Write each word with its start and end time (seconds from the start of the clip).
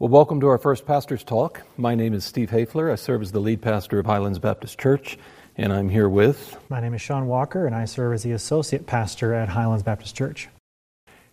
Well, 0.00 0.08
welcome 0.08 0.40
to 0.40 0.46
our 0.46 0.56
first 0.56 0.86
pastor's 0.86 1.22
talk. 1.22 1.60
My 1.76 1.94
name 1.94 2.14
is 2.14 2.24
Steve 2.24 2.48
Hafler. 2.48 2.90
I 2.90 2.94
serve 2.94 3.20
as 3.20 3.32
the 3.32 3.38
lead 3.38 3.60
pastor 3.60 3.98
of 3.98 4.06
Highlands 4.06 4.38
Baptist 4.38 4.78
Church, 4.78 5.18
and 5.58 5.74
I'm 5.74 5.90
here 5.90 6.08
with. 6.08 6.56
My 6.70 6.80
name 6.80 6.94
is 6.94 7.02
Sean 7.02 7.26
Walker, 7.26 7.66
and 7.66 7.74
I 7.74 7.84
serve 7.84 8.14
as 8.14 8.22
the 8.22 8.32
associate 8.32 8.86
pastor 8.86 9.34
at 9.34 9.50
Highlands 9.50 9.82
Baptist 9.82 10.16
Church. 10.16 10.48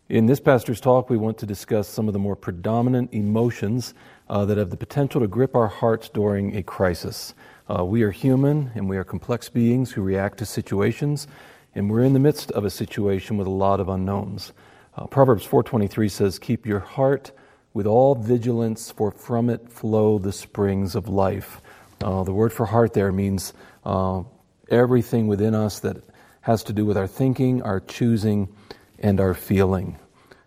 In 0.09 0.25
this 0.25 0.41
pastor's 0.41 0.81
talk, 0.81 1.09
we 1.09 1.15
want 1.15 1.37
to 1.37 1.45
discuss 1.45 1.87
some 1.87 2.09
of 2.09 2.13
the 2.13 2.19
more 2.19 2.35
predominant 2.35 3.13
emotions 3.13 3.93
uh, 4.29 4.43
that 4.43 4.57
have 4.57 4.69
the 4.69 4.75
potential 4.75 5.21
to 5.21 5.29
grip 5.29 5.55
our 5.55 5.69
hearts 5.69 6.09
during 6.09 6.57
a 6.57 6.61
crisis. 6.61 7.33
Uh, 7.73 7.85
we 7.85 8.03
are 8.03 8.11
human, 8.11 8.71
and 8.75 8.89
we 8.89 8.97
are 8.97 9.05
complex 9.05 9.47
beings 9.47 9.93
who 9.93 10.01
react 10.01 10.39
to 10.39 10.45
situations, 10.45 11.25
and 11.73 11.89
we're 11.89 12.03
in 12.03 12.11
the 12.11 12.19
midst 12.19 12.51
of 12.51 12.65
a 12.65 12.69
situation 12.69 13.37
with 13.37 13.47
a 13.47 13.49
lot 13.49 13.79
of 13.79 13.87
unknowns. 13.87 14.51
Uh, 14.97 15.07
Proverbs 15.07 15.45
4:23 15.45 16.09
says, 16.09 16.37
"Keep 16.37 16.65
your 16.65 16.81
heart." 16.81 17.31
With 17.77 17.85
all 17.85 18.15
vigilance, 18.15 18.89
for 18.89 19.11
from 19.11 19.51
it 19.51 19.71
flow 19.71 20.17
the 20.17 20.33
springs 20.33 20.95
of 20.95 21.07
life. 21.07 21.61
Uh, 22.03 22.23
the 22.23 22.33
word 22.33 22.51
for 22.51 22.65
heart 22.65 22.93
there 22.93 23.11
means 23.11 23.53
uh, 23.85 24.23
everything 24.67 25.27
within 25.27 25.53
us 25.53 25.81
that 25.81 25.97
has 26.41 26.63
to 26.63 26.73
do 26.73 26.87
with 26.87 26.97
our 26.97 27.05
thinking, 27.05 27.61
our 27.61 27.79
choosing, 27.79 28.49
and 28.97 29.19
our 29.19 29.35
feeling. 29.35 29.95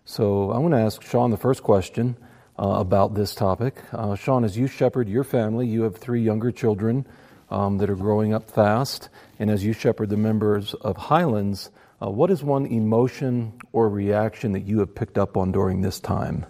So 0.04 0.50
I 0.50 0.58
want 0.58 0.74
to 0.74 0.80
ask 0.80 1.02
Sean 1.02 1.30
the 1.30 1.36
first 1.36 1.62
question 1.62 2.16
uh, 2.58 2.66
about 2.66 3.14
this 3.14 3.32
topic. 3.32 3.76
Uh, 3.92 4.16
Sean, 4.16 4.42
as 4.42 4.58
you 4.58 4.66
shepherd 4.66 5.08
your 5.08 5.22
family, 5.22 5.68
you 5.68 5.82
have 5.82 5.98
three 5.98 6.24
younger 6.24 6.50
children 6.50 7.06
um, 7.48 7.78
that 7.78 7.88
are 7.88 7.94
growing 7.94 8.34
up 8.34 8.50
fast, 8.50 9.08
and 9.38 9.50
as 9.50 9.64
you 9.64 9.72
shepherd 9.72 10.08
the 10.10 10.16
members 10.16 10.74
of 10.74 10.96
Highlands, 10.96 11.70
uh, 12.02 12.10
what 12.10 12.32
is 12.32 12.42
one 12.42 12.66
emotion 12.66 13.52
or 13.70 13.88
reaction 13.88 14.50
that 14.50 14.66
you 14.66 14.80
have 14.80 14.96
picked 14.96 15.16
up 15.16 15.36
on 15.36 15.52
during 15.52 15.80
this 15.80 16.00
time? 16.00 16.44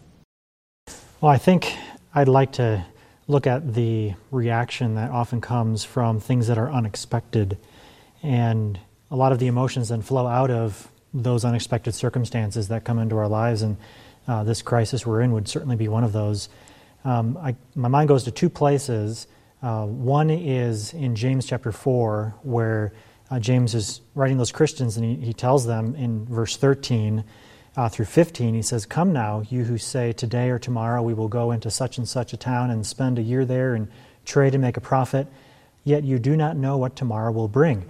Well, 1.20 1.30
I 1.30 1.36
think 1.36 1.70
I'd 2.14 2.28
like 2.28 2.52
to 2.52 2.82
look 3.28 3.46
at 3.46 3.74
the 3.74 4.14
reaction 4.30 4.94
that 4.94 5.10
often 5.10 5.42
comes 5.42 5.84
from 5.84 6.18
things 6.18 6.46
that 6.46 6.56
are 6.56 6.70
unexpected. 6.70 7.58
And 8.22 8.80
a 9.10 9.16
lot 9.16 9.30
of 9.30 9.38
the 9.38 9.46
emotions 9.46 9.90
then 9.90 10.00
flow 10.00 10.26
out 10.26 10.50
of 10.50 10.90
those 11.12 11.44
unexpected 11.44 11.94
circumstances 11.94 12.68
that 12.68 12.86
come 12.86 12.98
into 12.98 13.18
our 13.18 13.28
lives. 13.28 13.60
And 13.60 13.76
uh, 14.26 14.44
this 14.44 14.62
crisis 14.62 15.04
we're 15.04 15.20
in 15.20 15.32
would 15.32 15.46
certainly 15.46 15.76
be 15.76 15.88
one 15.88 16.04
of 16.04 16.14
those. 16.14 16.48
Um, 17.04 17.36
I, 17.36 17.54
my 17.74 17.88
mind 17.88 18.08
goes 18.08 18.24
to 18.24 18.30
two 18.30 18.48
places. 18.48 19.26
Uh, 19.62 19.84
one 19.84 20.30
is 20.30 20.94
in 20.94 21.16
James 21.16 21.44
chapter 21.44 21.70
4, 21.70 22.34
where 22.44 22.94
uh, 23.30 23.38
James 23.38 23.74
is 23.74 24.00
writing 24.14 24.38
those 24.38 24.52
Christians, 24.52 24.96
and 24.96 25.04
he, 25.04 25.26
he 25.26 25.32
tells 25.34 25.66
them 25.66 25.94
in 25.96 26.24
verse 26.24 26.56
13 26.56 27.24
uh, 27.76 27.88
through 27.88 28.06
15, 28.06 28.54
he 28.54 28.62
says, 28.62 28.86
Come 28.86 29.12
now, 29.12 29.42
you 29.48 29.64
who 29.64 29.78
say, 29.78 30.12
Today 30.12 30.50
or 30.50 30.58
tomorrow 30.58 31.02
we 31.02 31.14
will 31.14 31.28
go 31.28 31.50
into 31.52 31.70
such 31.70 31.98
and 31.98 32.08
such 32.08 32.32
a 32.32 32.36
town 32.36 32.70
and 32.70 32.86
spend 32.86 33.18
a 33.18 33.22
year 33.22 33.44
there 33.44 33.74
and 33.74 33.88
trade 34.24 34.54
and 34.54 34.62
make 34.62 34.76
a 34.76 34.80
profit, 34.80 35.26
yet 35.84 36.04
you 36.04 36.18
do 36.18 36.36
not 36.36 36.56
know 36.56 36.76
what 36.76 36.96
tomorrow 36.96 37.32
will 37.32 37.48
bring. 37.48 37.88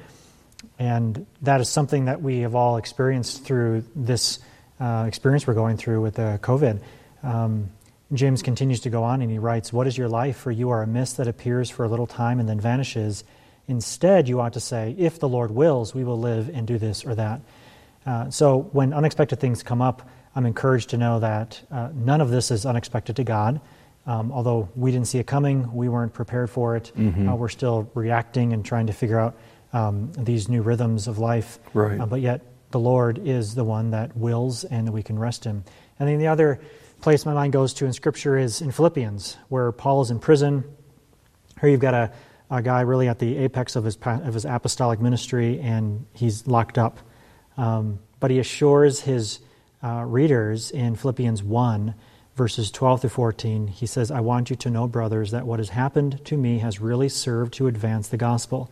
And 0.78 1.26
that 1.42 1.60
is 1.60 1.68
something 1.68 2.06
that 2.06 2.22
we 2.22 2.40
have 2.40 2.54
all 2.54 2.76
experienced 2.76 3.44
through 3.44 3.84
this 3.94 4.38
uh, 4.78 5.04
experience 5.06 5.46
we're 5.46 5.54
going 5.54 5.76
through 5.76 6.02
with 6.02 6.18
uh, 6.18 6.38
COVID. 6.38 6.80
Um, 7.22 7.70
James 8.12 8.42
continues 8.42 8.80
to 8.80 8.90
go 8.90 9.04
on 9.04 9.22
and 9.22 9.30
he 9.30 9.38
writes, 9.38 9.72
What 9.72 9.86
is 9.86 9.96
your 9.96 10.08
life? 10.08 10.36
For 10.36 10.50
you 10.50 10.70
are 10.70 10.82
a 10.82 10.86
mist 10.86 11.16
that 11.18 11.28
appears 11.28 11.70
for 11.70 11.84
a 11.84 11.88
little 11.88 12.06
time 12.06 12.40
and 12.40 12.48
then 12.48 12.60
vanishes. 12.60 13.24
Instead, 13.68 14.28
you 14.28 14.40
ought 14.40 14.54
to 14.54 14.60
say, 14.60 14.94
If 14.98 15.20
the 15.20 15.28
Lord 15.28 15.50
wills, 15.50 15.94
we 15.94 16.02
will 16.02 16.18
live 16.18 16.50
and 16.52 16.66
do 16.66 16.78
this 16.78 17.04
or 17.04 17.14
that. 17.14 17.40
Uh, 18.06 18.30
so 18.30 18.62
when 18.72 18.92
unexpected 18.92 19.40
things 19.40 19.62
come 19.62 19.82
up, 19.82 20.08
I'm 20.34 20.46
encouraged 20.46 20.90
to 20.90 20.96
know 20.96 21.20
that 21.20 21.60
uh, 21.70 21.90
none 21.94 22.20
of 22.20 22.30
this 22.30 22.50
is 22.50 22.64
unexpected 22.64 23.16
to 23.16 23.24
God. 23.24 23.60
Um, 24.06 24.32
although 24.32 24.68
we 24.74 24.90
didn't 24.90 25.08
see 25.08 25.18
it 25.18 25.26
coming, 25.26 25.72
we 25.74 25.88
weren't 25.88 26.14
prepared 26.14 26.50
for 26.50 26.76
it. 26.76 26.92
Mm-hmm. 26.96 27.28
Uh, 27.28 27.34
we're 27.34 27.48
still 27.48 27.90
reacting 27.94 28.52
and 28.52 28.64
trying 28.64 28.86
to 28.86 28.92
figure 28.92 29.18
out 29.18 29.36
um, 29.72 30.12
these 30.18 30.48
new 30.48 30.62
rhythms 30.62 31.06
of 31.06 31.18
life. 31.18 31.58
Right. 31.74 32.00
Uh, 32.00 32.06
but 32.06 32.20
yet, 32.20 32.42
the 32.70 32.80
Lord 32.80 33.18
is 33.18 33.54
the 33.54 33.64
one 33.64 33.90
that 33.90 34.16
wills, 34.16 34.64
and 34.64 34.90
we 34.90 35.02
can 35.02 35.18
rest 35.18 35.44
Him. 35.44 35.64
And 35.98 36.08
then 36.08 36.18
the 36.18 36.28
other 36.28 36.60
place 37.00 37.26
my 37.26 37.34
mind 37.34 37.52
goes 37.52 37.74
to 37.74 37.86
in 37.86 37.92
Scripture 37.92 38.38
is 38.38 38.60
in 38.60 38.70
Philippians, 38.70 39.36
where 39.48 39.72
Paul 39.72 40.02
is 40.02 40.10
in 40.10 40.18
prison. 40.18 40.64
Here 41.60 41.68
you've 41.68 41.80
got 41.80 41.94
a, 41.94 42.12
a 42.50 42.62
guy 42.62 42.82
really 42.82 43.08
at 43.08 43.18
the 43.18 43.38
apex 43.38 43.76
of 43.76 43.84
his, 43.84 43.98
of 44.04 44.34
his 44.34 44.44
apostolic 44.44 45.00
ministry, 45.00 45.60
and 45.60 46.06
he's 46.14 46.46
locked 46.46 46.78
up. 46.78 46.98
Um, 47.60 47.98
but 48.20 48.30
he 48.30 48.38
assures 48.38 49.02
his 49.02 49.40
uh, 49.84 50.04
readers 50.06 50.70
in 50.70 50.96
Philippians 50.96 51.42
1, 51.42 51.94
verses 52.34 52.70
12 52.70 53.02
through 53.02 53.10
14, 53.10 53.66
he 53.66 53.84
says, 53.84 54.10
I 54.10 54.20
want 54.20 54.48
you 54.48 54.56
to 54.56 54.70
know, 54.70 54.88
brothers, 54.88 55.30
that 55.32 55.46
what 55.46 55.58
has 55.58 55.68
happened 55.68 56.24
to 56.24 56.38
me 56.38 56.60
has 56.60 56.80
really 56.80 57.10
served 57.10 57.52
to 57.54 57.66
advance 57.66 58.08
the 58.08 58.16
gospel, 58.16 58.70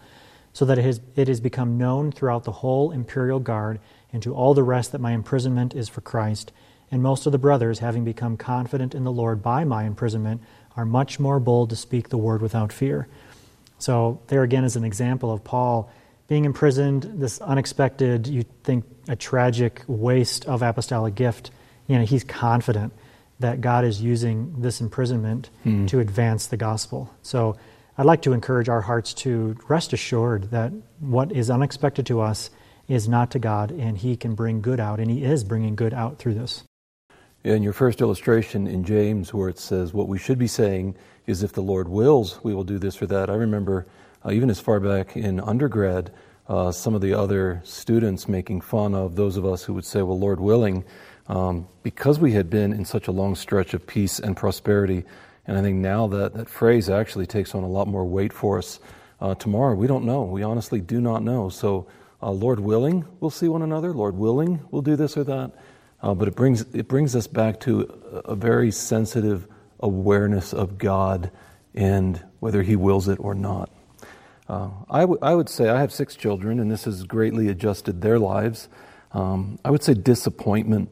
so 0.54 0.64
that 0.64 0.78
it 0.78 0.84
has, 0.86 1.02
it 1.16 1.28
has 1.28 1.38
become 1.38 1.76
known 1.76 2.10
throughout 2.10 2.44
the 2.44 2.52
whole 2.52 2.90
imperial 2.90 3.40
guard 3.40 3.78
and 4.10 4.22
to 4.22 4.34
all 4.34 4.54
the 4.54 4.62
rest 4.62 4.92
that 4.92 5.02
my 5.02 5.12
imprisonment 5.12 5.74
is 5.74 5.90
for 5.90 6.00
Christ. 6.00 6.50
And 6.90 7.02
most 7.02 7.26
of 7.26 7.32
the 7.32 7.38
brothers, 7.38 7.80
having 7.80 8.06
become 8.06 8.38
confident 8.38 8.94
in 8.94 9.04
the 9.04 9.12
Lord 9.12 9.42
by 9.42 9.64
my 9.64 9.84
imprisonment, 9.84 10.40
are 10.78 10.86
much 10.86 11.20
more 11.20 11.38
bold 11.38 11.68
to 11.68 11.76
speak 11.76 12.08
the 12.08 12.16
word 12.16 12.40
without 12.40 12.72
fear. 12.72 13.06
So, 13.78 14.22
there 14.28 14.42
again 14.42 14.64
is 14.64 14.76
an 14.76 14.84
example 14.84 15.30
of 15.30 15.44
Paul 15.44 15.90
being 16.28 16.44
imprisoned, 16.44 17.04
this 17.14 17.40
unexpected, 17.40 18.26
you 18.26 18.44
think 18.62 18.84
a 19.08 19.16
tragic 19.16 19.82
waste 19.86 20.44
of 20.44 20.62
apostolic 20.62 21.14
gift, 21.14 21.50
you 21.86 21.98
know, 21.98 22.04
he's 22.04 22.22
confident 22.22 22.92
that 23.40 23.60
God 23.60 23.84
is 23.84 24.02
using 24.02 24.60
this 24.60 24.80
imprisonment 24.80 25.48
mm. 25.64 25.88
to 25.88 26.00
advance 26.00 26.46
the 26.46 26.56
gospel. 26.56 27.12
So 27.22 27.56
I'd 27.96 28.06
like 28.06 28.22
to 28.22 28.32
encourage 28.32 28.68
our 28.68 28.82
hearts 28.82 29.14
to 29.14 29.56
rest 29.68 29.92
assured 29.92 30.50
that 30.50 30.72
what 31.00 31.32
is 31.32 31.50
unexpected 31.50 32.04
to 32.06 32.20
us 32.20 32.50
is 32.88 33.08
not 33.08 33.30
to 33.30 33.38
God, 33.38 33.70
and 33.70 33.96
He 33.96 34.16
can 34.16 34.34
bring 34.34 34.60
good 34.60 34.80
out, 34.80 35.00
and 35.00 35.10
He 35.10 35.24
is 35.24 35.44
bringing 35.44 35.76
good 35.76 35.94
out 35.94 36.18
through 36.18 36.34
this. 36.34 36.64
In 37.44 37.62
your 37.62 37.72
first 37.72 38.00
illustration 38.00 38.66
in 38.66 38.84
James, 38.84 39.32
where 39.32 39.48
it 39.48 39.58
says, 39.58 39.94
What 39.94 40.08
we 40.08 40.18
should 40.18 40.38
be 40.38 40.46
saying 40.46 40.94
is, 41.26 41.42
if 41.42 41.52
the 41.52 41.62
Lord 41.62 41.88
wills, 41.88 42.42
we 42.42 42.54
will 42.54 42.64
do 42.64 42.78
this 42.78 43.00
or 43.00 43.06
that, 43.06 43.30
I 43.30 43.34
remember 43.34 43.86
uh, 44.28 44.32
even 44.32 44.50
as 44.50 44.60
far 44.60 44.78
back 44.78 45.16
in 45.16 45.40
undergrad, 45.40 46.12
uh, 46.48 46.70
some 46.70 46.94
of 46.94 47.00
the 47.00 47.14
other 47.14 47.62
students 47.64 48.28
making 48.28 48.60
fun 48.60 48.94
of 48.94 49.16
those 49.16 49.38
of 49.38 49.46
us 49.46 49.64
who 49.64 49.72
would 49.72 49.86
say, 49.86 50.02
well, 50.02 50.18
Lord 50.18 50.38
willing, 50.38 50.84
um, 51.28 51.66
because 51.82 52.18
we 52.18 52.32
had 52.32 52.50
been 52.50 52.74
in 52.74 52.84
such 52.84 53.08
a 53.08 53.10
long 53.10 53.34
stretch 53.34 53.72
of 53.72 53.86
peace 53.86 54.18
and 54.18 54.36
prosperity, 54.36 55.04
and 55.46 55.56
I 55.56 55.62
think 55.62 55.76
now 55.76 56.08
that 56.08 56.34
that 56.34 56.48
phrase 56.50 56.90
actually 56.90 57.26
takes 57.26 57.54
on 57.54 57.62
a 57.62 57.68
lot 57.68 57.88
more 57.88 58.04
weight 58.04 58.34
for 58.34 58.58
us. 58.58 58.80
Uh, 59.18 59.34
tomorrow, 59.34 59.74
we 59.74 59.86
don't 59.86 60.04
know. 60.04 60.24
We 60.24 60.42
honestly 60.42 60.80
do 60.80 61.00
not 61.00 61.22
know. 61.22 61.48
So, 61.48 61.86
uh, 62.22 62.30
Lord 62.30 62.60
willing, 62.60 63.06
we'll 63.20 63.30
see 63.30 63.48
one 63.48 63.62
another. 63.62 63.94
Lord 63.94 64.14
willing, 64.14 64.60
we'll 64.70 64.82
do 64.82 64.94
this 64.94 65.16
or 65.16 65.24
that. 65.24 65.52
Uh, 66.02 66.14
but 66.14 66.28
it 66.28 66.36
brings, 66.36 66.62
it 66.74 66.86
brings 66.86 67.16
us 67.16 67.26
back 67.26 67.60
to 67.60 68.22
a, 68.26 68.32
a 68.32 68.36
very 68.36 68.70
sensitive 68.70 69.46
awareness 69.80 70.52
of 70.52 70.76
God 70.76 71.30
and 71.74 72.22
whether 72.40 72.62
He 72.62 72.76
wills 72.76 73.08
it 73.08 73.18
or 73.20 73.34
not. 73.34 73.70
Uh, 74.48 74.70
I, 74.88 75.00
w- 75.00 75.18
I 75.20 75.34
would 75.34 75.48
say 75.48 75.68
I 75.68 75.80
have 75.80 75.92
six 75.92 76.16
children, 76.16 76.58
and 76.58 76.70
this 76.70 76.84
has 76.84 77.04
greatly 77.04 77.48
adjusted 77.48 78.00
their 78.00 78.18
lives. 78.18 78.68
Um, 79.12 79.58
I 79.64 79.70
would 79.70 79.82
say 79.82 79.94
disappointment, 79.94 80.88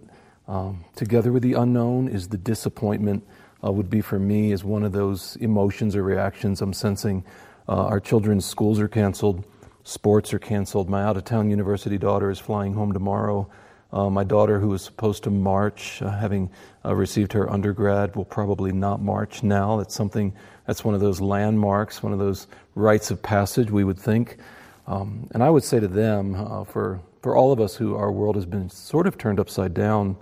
um, 0.46 0.84
together 0.94 1.32
with 1.32 1.42
the 1.42 1.54
unknown, 1.54 2.08
is 2.08 2.28
the 2.28 2.36
disappointment, 2.36 3.26
uh, 3.64 3.72
would 3.72 3.88
be 3.88 4.02
for 4.02 4.18
me, 4.18 4.52
is 4.52 4.62
one 4.62 4.82
of 4.82 4.92
those 4.92 5.36
emotions 5.36 5.96
or 5.96 6.02
reactions 6.02 6.60
I'm 6.60 6.74
sensing. 6.74 7.24
Uh, 7.66 7.86
our 7.86 8.00
children's 8.00 8.44
schools 8.44 8.78
are 8.78 8.88
canceled, 8.88 9.44
sports 9.84 10.34
are 10.34 10.38
canceled. 10.38 10.90
My 10.90 11.02
out 11.02 11.16
of 11.16 11.24
town 11.24 11.48
university 11.48 11.96
daughter 11.96 12.30
is 12.30 12.38
flying 12.38 12.74
home 12.74 12.92
tomorrow. 12.92 13.48
Uh, 13.92 14.10
my 14.10 14.24
daughter, 14.24 14.58
who 14.58 14.68
was 14.68 14.82
supposed 14.82 15.22
to 15.24 15.30
march, 15.30 16.02
uh, 16.02 16.10
having 16.10 16.50
uh, 16.84 16.94
received 16.94 17.32
her 17.32 17.50
undergrad, 17.50 18.14
will 18.16 18.24
probably 18.24 18.72
not 18.72 19.00
march 19.00 19.42
now. 19.42 19.76
That's 19.76 19.94
something, 19.94 20.32
that's 20.66 20.84
one 20.84 20.94
of 20.94 21.00
those 21.00 21.20
landmarks, 21.20 22.02
one 22.02 22.12
of 22.12 22.18
those 22.18 22.46
rites 22.74 23.10
of 23.10 23.22
passage, 23.22 23.70
we 23.70 23.84
would 23.84 23.98
think. 23.98 24.38
Um, 24.86 25.28
and 25.32 25.42
I 25.42 25.50
would 25.50 25.64
say 25.64 25.80
to 25.80 25.88
them, 25.88 26.34
uh, 26.34 26.64
for, 26.64 27.00
for 27.22 27.36
all 27.36 27.52
of 27.52 27.60
us 27.60 27.76
who 27.76 27.94
our 27.96 28.10
world 28.10 28.34
has 28.34 28.46
been 28.46 28.68
sort 28.70 29.06
of 29.06 29.18
turned 29.18 29.40
upside 29.40 29.72
down 29.72 30.16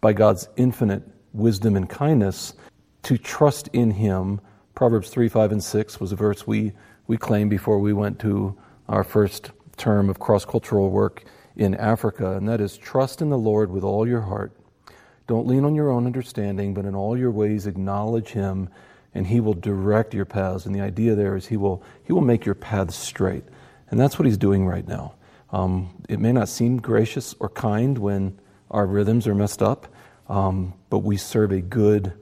by 0.00 0.12
God's 0.12 0.48
infinite 0.56 1.02
wisdom 1.32 1.76
and 1.76 1.88
kindness, 1.88 2.54
to 3.04 3.18
trust 3.18 3.68
in 3.72 3.90
Him. 3.90 4.40
Proverbs 4.74 5.10
3, 5.10 5.28
5, 5.28 5.52
and 5.52 5.62
6 5.62 6.00
was 6.00 6.12
a 6.12 6.16
verse 6.16 6.46
we, 6.46 6.72
we 7.06 7.16
claimed 7.16 7.50
before 7.50 7.78
we 7.78 7.92
went 7.92 8.18
to 8.20 8.56
our 8.88 9.04
first 9.04 9.52
term 9.76 10.08
of 10.10 10.18
cross 10.18 10.44
cultural 10.44 10.90
work 10.90 11.24
in 11.56 11.74
Africa, 11.74 12.36
and 12.36 12.48
that 12.48 12.60
is 12.60 12.76
trust 12.76 13.22
in 13.22 13.30
the 13.30 13.38
Lord 13.38 13.70
with 13.70 13.84
all 13.84 14.06
your 14.06 14.22
heart. 14.22 14.52
Don't 15.26 15.46
lean 15.46 15.64
on 15.64 15.74
your 15.74 15.90
own 15.90 16.06
understanding, 16.06 16.74
but 16.74 16.84
in 16.84 16.94
all 16.94 17.16
your 17.16 17.30
ways 17.30 17.66
acknowledge 17.66 18.28
Him, 18.28 18.68
and 19.14 19.26
He 19.26 19.40
will 19.40 19.54
direct 19.54 20.12
your 20.12 20.24
paths. 20.24 20.66
And 20.66 20.74
the 20.74 20.80
idea 20.80 21.14
there 21.14 21.36
is 21.36 21.46
He 21.46 21.56
will, 21.56 21.82
he 22.04 22.12
will 22.12 22.20
make 22.20 22.44
your 22.44 22.54
paths 22.54 22.96
straight. 22.96 23.44
And 23.90 23.98
that's 23.98 24.18
what 24.18 24.26
He's 24.26 24.36
doing 24.36 24.66
right 24.66 24.86
now. 24.86 25.14
Um, 25.50 26.04
it 26.08 26.18
may 26.18 26.32
not 26.32 26.48
seem 26.48 26.80
gracious 26.80 27.34
or 27.38 27.48
kind 27.48 27.96
when 27.96 28.38
our 28.70 28.86
rhythms 28.86 29.26
are 29.28 29.34
messed 29.34 29.62
up, 29.62 29.86
um, 30.28 30.74
but 30.90 30.98
we 30.98 31.16
serve 31.16 31.52
a 31.52 31.60
good, 31.60 32.12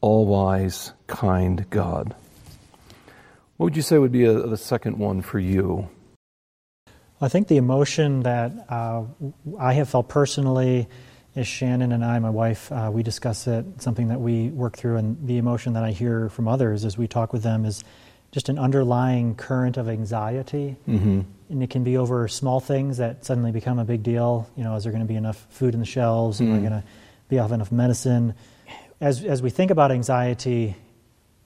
all 0.00 0.26
wise, 0.26 0.92
kind 1.06 1.64
God. 1.70 2.14
What 3.56 3.66
would 3.66 3.76
you 3.76 3.82
say 3.82 3.98
would 3.98 4.12
be 4.12 4.24
a, 4.24 4.32
the 4.32 4.56
second 4.56 4.98
one 4.98 5.22
for 5.22 5.38
you? 5.38 5.88
I 7.22 7.28
think 7.28 7.46
the 7.46 7.56
emotion 7.56 8.24
that 8.24 8.52
uh, 8.68 9.04
I 9.56 9.74
have 9.74 9.88
felt 9.88 10.08
personally 10.08 10.88
is 11.36 11.46
Shannon 11.46 11.92
and 11.92 12.04
I, 12.04 12.18
my 12.18 12.30
wife, 12.30 12.70
uh, 12.72 12.90
we 12.92 13.04
discuss 13.04 13.46
it, 13.46 13.64
something 13.80 14.08
that 14.08 14.20
we 14.20 14.48
work 14.48 14.76
through, 14.76 14.96
and 14.96 15.16
the 15.24 15.38
emotion 15.38 15.74
that 15.74 15.84
I 15.84 15.92
hear 15.92 16.28
from 16.30 16.48
others 16.48 16.84
as 16.84 16.98
we 16.98 17.06
talk 17.06 17.32
with 17.32 17.44
them 17.44 17.64
is 17.64 17.84
just 18.32 18.48
an 18.48 18.58
underlying 18.58 19.36
current 19.36 19.76
of 19.76 19.88
anxiety. 19.88 20.76
Mm-hmm. 20.88 21.20
And 21.50 21.62
it 21.62 21.70
can 21.70 21.84
be 21.84 21.96
over 21.96 22.26
small 22.26 22.58
things 22.58 22.96
that 22.96 23.24
suddenly 23.24 23.52
become 23.52 23.78
a 23.78 23.84
big 23.84 24.02
deal. 24.02 24.50
You 24.56 24.64
know, 24.64 24.74
is 24.74 24.82
there 24.82 24.92
going 24.92 25.04
to 25.04 25.08
be 25.08 25.16
enough 25.16 25.46
food 25.48 25.74
in 25.74 25.80
the 25.80 25.86
shelves? 25.86 26.40
Mm. 26.40 26.46
Am 26.46 26.52
I 26.52 26.56
mm. 26.56 26.60
going 26.60 26.82
to 26.82 26.84
be 27.28 27.38
off 27.38 27.52
enough 27.52 27.70
medicine? 27.70 28.34
As, 29.00 29.22
as 29.22 29.42
we 29.42 29.50
think 29.50 29.70
about 29.70 29.92
anxiety, 29.92 30.74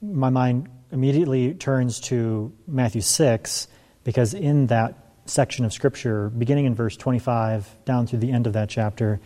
my 0.01 0.29
mind 0.31 0.69
immediately 0.91 1.53
turns 1.53 1.99
to 1.99 2.51
Matthew 2.67 3.01
6, 3.01 3.67
because 4.03 4.33
in 4.33 4.67
that 4.67 5.06
section 5.29 5.65
of 5.65 5.73
Scripture, 5.73 6.29
beginning 6.29 6.65
in 6.65 6.75
verse 6.75 6.97
25 6.97 7.75
down 7.85 8.07
through 8.07 8.19
the 8.19 8.31
end 8.31 8.47
of 8.47 8.53
that 8.53 8.69
chapter, 8.69 9.19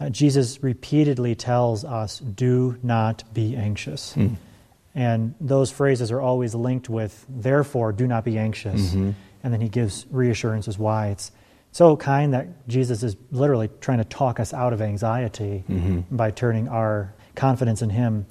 uh, 0.00 0.08
Jesus 0.08 0.62
repeatedly 0.62 1.34
tells 1.34 1.84
us, 1.84 2.18
Do 2.18 2.78
not 2.82 3.24
be 3.32 3.56
anxious. 3.56 4.14
Mm. 4.14 4.36
And 4.94 5.34
those 5.40 5.70
phrases 5.70 6.10
are 6.10 6.20
always 6.20 6.54
linked 6.54 6.88
with, 6.88 7.24
therefore, 7.28 7.92
do 7.92 8.06
not 8.06 8.24
be 8.24 8.38
anxious. 8.38 8.90
Mm-hmm. 8.90 9.10
And 9.42 9.52
then 9.52 9.60
he 9.60 9.68
gives 9.68 10.06
reassurances 10.10 10.78
why. 10.78 11.08
It's 11.08 11.30
so 11.72 11.96
kind 11.96 12.34
that 12.34 12.66
Jesus 12.66 13.02
is 13.02 13.16
literally 13.30 13.70
trying 13.80 13.98
to 13.98 14.04
talk 14.04 14.40
us 14.40 14.52
out 14.52 14.72
of 14.72 14.82
anxiety 14.82 15.64
mm-hmm. 15.68 16.16
by 16.16 16.32
turning 16.32 16.68
our 16.68 17.14
confidence 17.36 17.82
in 17.82 17.90
him. 17.90 18.26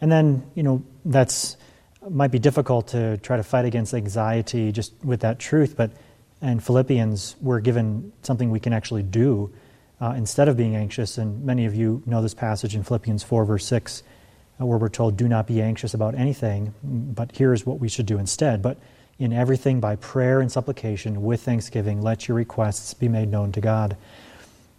And 0.00 0.10
then, 0.10 0.50
you 0.54 0.62
know, 0.62 0.82
that's 1.04 1.56
might 2.08 2.30
be 2.30 2.38
difficult 2.38 2.88
to 2.88 3.18
try 3.18 3.36
to 3.36 3.42
fight 3.42 3.66
against 3.66 3.92
anxiety 3.92 4.72
just 4.72 4.94
with 5.04 5.20
that 5.20 5.38
truth, 5.38 5.76
but 5.76 5.92
in 6.42 6.60
Philippians, 6.60 7.36
we're 7.40 7.60
given 7.60 8.12
something 8.22 8.50
we 8.50 8.60
can 8.60 8.72
actually 8.72 9.02
do 9.02 9.52
uh, 10.00 10.14
instead 10.16 10.48
of 10.48 10.56
being 10.56 10.74
anxious. 10.74 11.18
And 11.18 11.44
many 11.44 11.66
of 11.66 11.74
you 11.74 12.02
know 12.06 12.22
this 12.22 12.34
passage 12.34 12.74
in 12.74 12.82
Philippians 12.82 13.22
4, 13.22 13.44
verse 13.44 13.66
6 13.66 14.02
uh, 14.60 14.66
where 14.66 14.78
we're 14.78 14.88
told, 14.88 15.16
do 15.16 15.28
not 15.28 15.46
be 15.46 15.60
anxious 15.62 15.94
about 15.94 16.14
anything, 16.14 16.74
but 16.82 17.32
here's 17.34 17.64
what 17.64 17.78
we 17.78 17.88
should 17.88 18.06
do 18.06 18.18
instead. 18.18 18.62
But 18.62 18.78
in 19.18 19.32
everything, 19.32 19.80
by 19.80 19.96
prayer 19.96 20.40
and 20.40 20.50
supplication, 20.50 21.22
with 21.22 21.42
thanksgiving, 21.42 22.00
let 22.00 22.28
your 22.28 22.36
requests 22.36 22.94
be 22.94 23.08
made 23.08 23.30
known 23.30 23.52
to 23.52 23.60
God. 23.60 23.96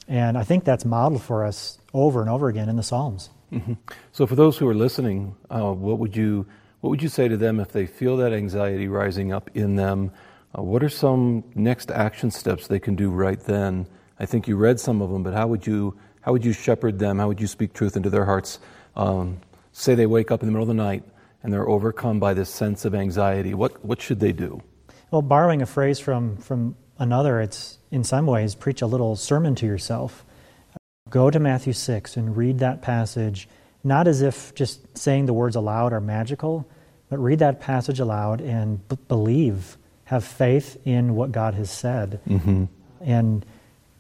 And 0.08 0.38
I 0.38 0.44
think 0.44 0.66
that's 0.66 0.86
modeled 0.86 1.24
for 1.24 1.46
us 1.46 1.78
over 1.94 2.22
and 2.22 2.30
over 2.30 2.48
again 2.48 2.70
in 2.70 2.76
the 2.76 2.84
Psalms. 2.84 3.30
Mm-hmm. 3.52 3.74
So, 4.12 4.26
for 4.26 4.36
those 4.36 4.58
who 4.58 4.68
are 4.68 4.74
listening, 4.74 5.36
uh, 5.50 5.72
what 5.74 6.00
would 6.00 6.16
you 6.16 6.46
what 6.82 6.90
would 6.90 7.04
you 7.04 7.10
say 7.10 7.28
to 7.28 7.38
them 7.38 7.60
if 7.60 7.72
they 7.72 7.86
feel 7.86 8.18
that 8.18 8.34
anxiety 8.34 8.88
rising 8.88 9.32
up 9.32 9.50
in 9.54 9.76
them? 9.76 10.12
Uh, 10.58 10.62
what 10.62 10.84
are 10.84 10.90
some 10.90 11.44
next 11.56 11.92
action 11.92 12.32
steps 12.32 12.68
they 12.68 12.80
can 12.80 12.96
do 12.96 13.10
right 13.10 13.40
then? 13.40 13.88
I 14.20 14.26
think 14.26 14.48
you 14.48 14.58
read 14.58 14.80
some 14.80 15.02
of 15.02 15.10
them, 15.10 15.24
but 15.24 15.34
how 15.34 15.48
would 15.48 15.66
you 15.66 15.98
how 16.22 16.32
would 16.34 16.46
you 16.46 16.54
shepherd 16.54 17.00
them? 17.00 17.18
How 17.18 17.28
would 17.28 17.42
you 17.42 17.48
speak 17.48 17.74
truth 17.74 17.98
into 17.98 18.10
their 18.10 18.26
hearts 18.26 18.60
um, 18.96 19.40
say 19.72 19.96
they 19.96 20.06
wake 20.06 20.32
up 20.32 20.42
in 20.42 20.48
the 20.48 20.52
middle 20.52 20.64
of 20.64 20.68
the 20.68 20.74
night 20.74 21.04
and 21.44 21.52
they're 21.52 21.68
overcome 21.68 22.20
by 22.20 22.34
this 22.34 22.50
sense 22.50 22.86
of 22.86 22.94
anxiety, 22.94 23.54
what, 23.54 23.84
what 23.84 24.02
should 24.02 24.20
they 24.20 24.32
do? 24.32 24.62
Well, 25.10 25.22
borrowing 25.22 25.62
a 25.62 25.66
phrase 25.66 26.00
from, 26.00 26.38
from 26.38 26.76
another, 27.00 27.42
it's 27.42 27.80
in 27.90 28.04
some 28.04 28.28
ways 28.28 28.56
preach 28.56 28.82
a 28.82 28.88
little 28.88 29.16
sermon 29.16 29.56
to 29.56 29.66
yourself. 29.66 30.24
Go 31.10 31.30
to 31.30 31.40
Matthew 31.40 31.74
6 31.74 32.16
and 32.16 32.38
read 32.38 32.60
that 32.60 32.82
passage, 32.82 33.50
not 33.84 34.08
as 34.08 34.22
if 34.22 34.54
just 34.56 34.98
saying 34.98 35.26
the 35.26 35.34
words 35.34 35.56
aloud 35.56 35.94
are 35.94 36.00
magical, 36.00 36.70
but 37.10 37.18
read 37.18 37.40
that 37.40 37.60
passage 37.60 38.00
aloud 38.00 38.40
and 38.40 38.88
b- 38.88 38.98
believe, 39.08 39.78
have 40.12 40.26
faith 40.26 40.78
in 40.84 41.16
what 41.16 41.32
God 41.32 41.54
has 41.54 41.72
said, 41.72 42.20
mm-hmm. 42.28 42.66
and 43.00 43.46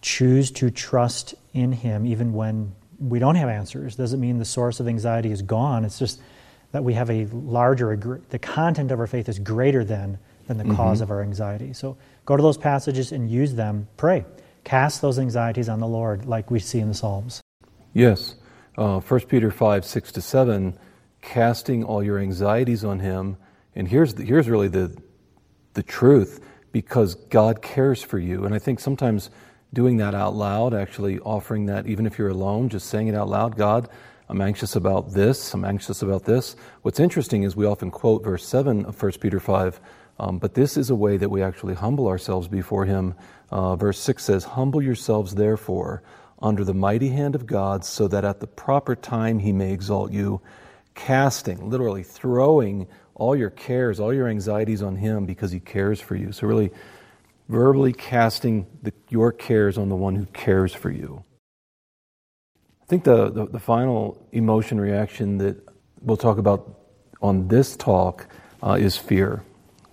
choose 0.02 0.52
to 0.52 0.70
trust 0.70 1.36
in 1.54 1.72
Him 1.72 2.06
even 2.06 2.34
when 2.34 2.76
we 3.00 3.18
don't 3.18 3.36
have 3.36 3.48
answers 3.48 3.96
doesn't 3.96 4.20
mean 4.20 4.38
the 4.38 4.44
source 4.44 4.82
of 4.82 4.90
anxiety 4.90 5.32
is 5.32 5.42
gone. 5.42 5.86
It's 5.86 5.98
just 5.98 6.20
that 6.74 6.84
we 6.84 6.96
have 6.96 7.10
a 7.10 7.28
larger, 7.28 7.96
the 8.28 8.40
content 8.40 8.92
of 8.92 9.00
our 9.00 9.08
faith 9.08 9.30
is 9.30 9.40
greater 9.40 9.86
than, 9.86 10.20
than 10.48 10.58
the 10.58 10.66
mm-hmm. 10.66 10.76
cause 10.76 11.00
of 11.00 11.12
our 11.12 11.22
anxiety. 11.22 11.72
So 11.72 11.96
go 12.26 12.36
to 12.36 12.44
those 12.44 12.58
passages 12.58 13.14
and 13.14 13.32
use 13.32 13.56
them. 13.56 13.88
Pray. 13.96 14.26
Cast 14.66 15.02
those 15.02 15.18
anxieties 15.18 15.70
on 15.70 15.80
the 15.80 15.88
Lord, 15.88 16.26
like 16.26 16.52
we 16.52 16.60
see 16.60 16.80
in 16.80 16.90
the 16.90 16.94
Psalms. 16.94 17.42
Yes. 17.94 18.36
Uh, 18.78 19.00
1 19.00 19.20
Peter 19.22 19.50
5, 19.50 19.86
6 19.86 20.12
to 20.12 20.22
7, 20.22 20.78
casting 21.22 21.86
all 21.86 22.04
your 22.04 22.20
anxieties 22.20 22.84
on 22.84 23.00
Him. 23.00 23.38
And 23.76 23.88
here's, 23.88 24.16
the, 24.16 24.26
here's 24.26 24.50
really 24.50 24.68
the, 24.68 24.94
the 25.74 25.84
truth 25.84 26.40
because 26.72 27.16
God 27.16 27.62
cares 27.62 28.02
for 28.02 28.20
you. 28.20 28.46
And 28.46 28.54
I 28.54 28.60
think 28.60 28.80
sometimes 28.80 29.30
doing 29.74 29.98
that 29.98 30.14
out 30.16 30.36
loud, 30.36 30.74
actually 30.74 31.20
offering 31.20 31.66
that, 31.68 31.88
even 31.88 32.06
if 32.06 32.18
you're 32.18 32.30
alone, 32.30 32.70
just 32.70 32.88
saying 32.88 33.08
it 33.08 33.16
out 33.16 33.30
loud 33.30 33.56
God, 33.58 33.90
I'm 34.30 34.42
anxious 34.42 34.76
about 34.78 35.12
this, 35.12 35.54
I'm 35.54 35.66
anxious 35.66 36.02
about 36.02 36.24
this. 36.24 36.56
What's 36.84 37.00
interesting 37.00 37.44
is 37.44 37.56
we 37.56 37.66
often 37.66 37.92
quote 37.92 38.24
verse 38.24 38.46
7 38.46 38.86
of 38.86 39.02
1 39.02 39.12
Peter 39.20 39.40
5, 39.40 39.82
um, 40.20 40.38
but 40.40 40.54
this 40.54 40.78
is 40.78 40.90
a 40.90 40.96
way 40.96 41.18
that 41.18 41.30
we 41.30 41.42
actually 41.42 41.74
humble 41.74 42.08
ourselves 42.08 42.48
before 42.48 42.86
Him. 42.86 43.14
Uh, 43.50 43.76
verse 43.76 44.00
6 44.00 44.24
says, 44.24 44.44
Humble 44.46 44.82
yourselves, 44.82 45.36
therefore, 45.36 46.02
under 46.42 46.64
the 46.64 46.74
mighty 46.74 47.10
hand 47.10 47.36
of 47.36 47.46
God, 47.46 47.84
so 47.84 48.08
that 48.08 48.24
at 48.24 48.40
the 48.40 48.48
proper 48.48 48.96
time 48.96 49.40
He 49.40 49.52
may 49.52 49.74
exalt 49.74 50.12
you, 50.12 50.42
casting, 50.96 51.70
literally 51.70 52.04
throwing 52.04 52.88
all 53.22 53.36
your 53.36 53.52
cares, 53.52 54.00
all 54.00 54.12
your 54.12 54.28
anxieties 54.28 54.82
on 54.82 54.96
Him 54.96 55.28
because 55.28 55.52
He 55.52 55.60
cares 55.60 56.02
for 56.02 56.16
you. 56.16 56.32
So, 56.32 56.48
really, 56.48 56.72
verbally 57.50 57.94
casting 57.94 58.66
the, 58.82 58.92
your 59.10 59.32
cares 59.32 59.78
on 59.78 59.90
the 59.90 59.96
one 59.96 60.16
who 60.16 60.26
cares 60.26 60.74
for 60.74 60.90
you. 60.90 61.24
I 62.82 62.86
think 62.88 63.04
the, 63.04 63.30
the, 63.30 63.46
the, 63.46 63.60
final 63.60 64.28
emotion 64.32 64.82
reaction 64.82 65.38
that 65.38 65.56
we'll 66.02 66.18
talk 66.18 66.40
about 66.40 66.80
on 67.22 67.48
this 67.48 67.76
talk 67.76 68.28
uh, 68.64 68.78
is 68.80 68.98
fear. 68.98 69.44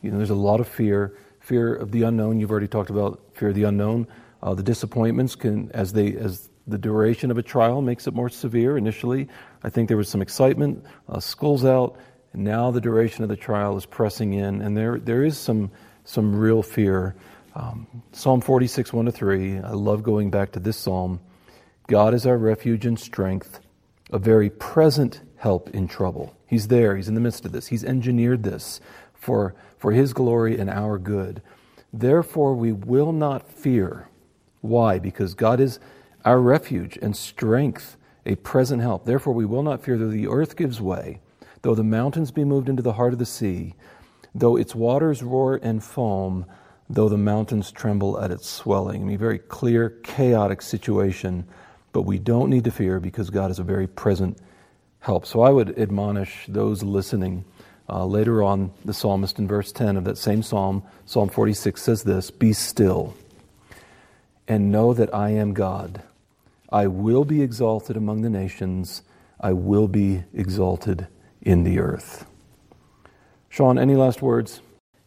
You 0.00 0.10
know, 0.10 0.16
there's 0.16 0.30
a 0.30 0.34
lot 0.34 0.58
of 0.58 0.66
fear, 0.66 1.18
fear 1.40 1.74
of 1.74 1.92
the 1.92 2.04
unknown. 2.04 2.40
You've 2.40 2.50
already 2.50 2.66
talked 2.66 2.90
about 2.90 3.20
fear 3.34 3.50
of 3.50 3.54
the 3.54 3.64
unknown. 3.64 4.06
Uh, 4.42 4.54
the 4.54 4.62
disappointments 4.62 5.36
can, 5.36 5.70
as 5.72 5.92
they, 5.92 6.16
as 6.16 6.48
the 6.66 6.78
duration 6.78 7.30
of 7.30 7.36
a 7.36 7.42
trial 7.42 7.82
makes 7.82 8.06
it 8.06 8.14
more 8.14 8.30
severe. 8.30 8.78
Initially, 8.78 9.28
I 9.62 9.68
think 9.68 9.88
there 9.88 9.98
was 9.98 10.08
some 10.08 10.22
excitement. 10.22 10.84
Uh, 11.08 11.20
school's 11.20 11.64
out, 11.64 11.98
now 12.38 12.70
the 12.70 12.80
duration 12.80 13.22
of 13.22 13.28
the 13.28 13.36
trial 13.36 13.76
is 13.76 13.84
pressing 13.84 14.32
in, 14.34 14.62
and 14.62 14.76
there, 14.76 14.98
there 14.98 15.24
is 15.24 15.36
some, 15.36 15.70
some 16.04 16.34
real 16.34 16.62
fear. 16.62 17.14
Um, 17.54 17.86
psalm 18.12 18.40
46, 18.40 18.92
1 18.92 19.06
to 19.06 19.12
3, 19.12 19.58
I 19.58 19.72
love 19.72 20.02
going 20.02 20.30
back 20.30 20.52
to 20.52 20.60
this 20.60 20.76
psalm. 20.76 21.20
God 21.88 22.14
is 22.14 22.26
our 22.26 22.38
refuge 22.38 22.86
and 22.86 22.98
strength, 22.98 23.60
a 24.12 24.18
very 24.18 24.50
present 24.50 25.20
help 25.36 25.70
in 25.70 25.88
trouble. 25.88 26.34
He's 26.46 26.68
there, 26.68 26.96
He's 26.96 27.08
in 27.08 27.14
the 27.14 27.20
midst 27.20 27.44
of 27.44 27.52
this. 27.52 27.66
He's 27.66 27.84
engineered 27.84 28.42
this 28.42 28.80
for, 29.14 29.54
for 29.76 29.92
His 29.92 30.12
glory 30.12 30.58
and 30.58 30.70
our 30.70 30.98
good. 30.98 31.42
Therefore, 31.92 32.54
we 32.54 32.72
will 32.72 33.12
not 33.12 33.50
fear. 33.50 34.08
Why? 34.60 34.98
Because 34.98 35.34
God 35.34 35.60
is 35.60 35.80
our 36.24 36.40
refuge 36.40 36.98
and 37.00 37.16
strength, 37.16 37.96
a 38.26 38.36
present 38.36 38.82
help. 38.82 39.04
Therefore, 39.04 39.32
we 39.32 39.46
will 39.46 39.62
not 39.62 39.82
fear 39.82 39.96
though 39.96 40.10
the 40.10 40.28
earth 40.28 40.56
gives 40.56 40.80
way, 40.80 41.20
though 41.62 41.74
the 41.74 41.84
mountains 41.84 42.30
be 42.30 42.44
moved 42.44 42.68
into 42.68 42.82
the 42.82 42.94
heart 42.94 43.12
of 43.12 43.18
the 43.18 43.26
sea, 43.26 43.74
though 44.34 44.56
its 44.56 44.74
waters 44.74 45.22
roar 45.22 45.58
and 45.62 45.82
foam 45.82 46.46
though 46.90 47.08
the 47.08 47.18
mountains 47.18 47.70
tremble 47.70 48.20
at 48.20 48.30
its 48.30 48.48
swelling. 48.48 49.02
I 49.02 49.04
mean, 49.04 49.18
very 49.18 49.38
clear, 49.38 49.90
chaotic 50.02 50.62
situation, 50.62 51.46
but 51.92 52.02
we 52.02 52.18
don't 52.18 52.50
need 52.50 52.64
to 52.64 52.70
fear 52.70 52.98
because 53.00 53.30
God 53.30 53.50
is 53.50 53.58
a 53.58 53.64
very 53.64 53.86
present 53.86 54.38
help. 55.00 55.26
So 55.26 55.42
I 55.42 55.50
would 55.50 55.78
admonish 55.78 56.46
those 56.48 56.82
listening. 56.82 57.44
Uh, 57.90 58.04
later 58.04 58.42
on, 58.42 58.70
the 58.84 58.94
psalmist 58.94 59.38
in 59.38 59.48
verse 59.48 59.72
10 59.72 59.96
of 59.96 60.04
that 60.04 60.18
same 60.18 60.42
psalm, 60.42 60.82
Psalm 61.06 61.28
46, 61.28 61.80
says 61.80 62.02
this 62.02 62.30
Be 62.30 62.52
still 62.52 63.14
and 64.46 64.72
know 64.72 64.94
that 64.94 65.14
I 65.14 65.30
am 65.30 65.52
God. 65.52 66.02
I 66.70 66.86
will 66.86 67.24
be 67.24 67.42
exalted 67.42 67.96
among 67.96 68.22
the 68.22 68.30
nations, 68.30 69.02
I 69.40 69.52
will 69.52 69.88
be 69.88 70.24
exalted 70.34 71.06
in 71.48 71.64
the 71.64 71.78
earth. 71.78 72.26
Sean, 73.48 73.78
any 73.78 73.96
last 73.96 74.20
words? 74.20 74.60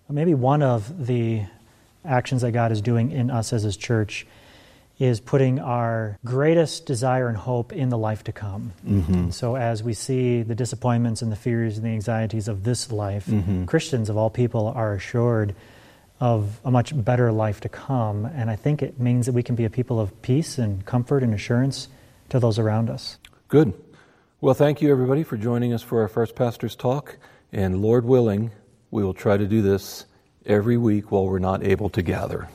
Maybe 0.09 0.33
one 0.33 0.63
of 0.63 1.05
the 1.05 1.43
actions 2.03 2.41
that 2.41 2.51
God 2.51 2.71
is 2.71 2.81
doing 2.81 3.11
in 3.11 3.29
us 3.29 3.53
as 3.53 3.61
His 3.61 3.77
church 3.77 4.25
is 4.97 5.19
putting 5.19 5.59
our 5.59 6.17
greatest 6.25 6.87
desire 6.87 7.27
and 7.27 7.37
hope 7.37 7.71
in 7.71 7.89
the 7.89 7.97
life 7.97 8.23
to 8.23 8.31
come. 8.31 8.73
Mm-hmm. 8.85 9.29
So, 9.29 9.55
as 9.55 9.83
we 9.83 9.93
see 9.93 10.41
the 10.41 10.55
disappointments 10.55 11.21
and 11.21 11.31
the 11.31 11.35
fears 11.35 11.77
and 11.77 11.85
the 11.85 11.91
anxieties 11.91 12.47
of 12.47 12.63
this 12.63 12.91
life, 12.91 13.27
mm-hmm. 13.27 13.65
Christians 13.65 14.09
of 14.09 14.17
all 14.17 14.31
people 14.31 14.67
are 14.67 14.93
assured 14.93 15.55
of 16.19 16.59
a 16.65 16.71
much 16.71 16.91
better 17.05 17.31
life 17.31 17.61
to 17.61 17.69
come. 17.69 18.25
And 18.25 18.49
I 18.49 18.55
think 18.55 18.81
it 18.81 18.99
means 18.99 19.27
that 19.27 19.33
we 19.33 19.43
can 19.43 19.55
be 19.55 19.65
a 19.65 19.69
people 19.69 19.99
of 19.99 20.21
peace 20.23 20.57
and 20.57 20.85
comfort 20.85 21.23
and 21.23 21.33
assurance 21.33 21.87
to 22.29 22.39
those 22.39 22.57
around 22.57 22.89
us. 22.89 23.17
Good. 23.47 23.73
Well, 24.43 24.55
thank 24.55 24.81
you, 24.81 24.91
everybody, 24.91 25.21
for 25.21 25.37
joining 25.37 25.71
us 25.71 25.83
for 25.83 26.01
our 26.01 26.07
first 26.07 26.35
pastor's 26.35 26.75
talk. 26.75 27.19
And 27.51 27.79
Lord 27.79 28.05
willing, 28.05 28.49
we 28.89 29.03
will 29.03 29.13
try 29.13 29.37
to 29.37 29.45
do 29.45 29.61
this 29.61 30.07
every 30.47 30.77
week 30.77 31.11
while 31.11 31.27
we're 31.27 31.37
not 31.37 31.63
able 31.63 31.91
to 31.91 32.01
gather. 32.01 32.49